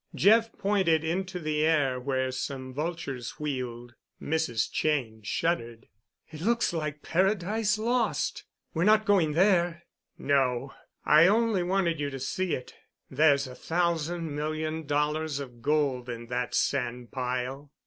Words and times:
Jeff 0.15 0.51
pointed 0.53 1.03
into 1.03 1.37
the 1.39 1.63
air, 1.63 1.99
where 1.99 2.31
some 2.31 2.73
vultures 2.73 3.39
wheeled. 3.39 3.93
Mrs. 4.19 4.67
Cheyne 4.71 5.21
shuddered. 5.21 5.89
"It 6.31 6.41
looks 6.41 6.73
like 6.73 7.03
Paradise 7.03 7.77
Lost. 7.77 8.45
We're 8.73 8.83
not 8.83 9.05
going 9.05 9.33
there?" 9.33 9.83
"No—I 10.17 11.27
only 11.27 11.61
wanted 11.61 11.99
you 11.99 12.09
to 12.09 12.19
see 12.19 12.55
it. 12.55 12.73
There's 13.11 13.45
a 13.45 13.53
thousand 13.53 14.35
million 14.35 14.87
dollars 14.87 15.39
of 15.39 15.61
gold 15.61 16.09
in 16.09 16.25
that 16.29 16.55
sandpile." 16.55 17.69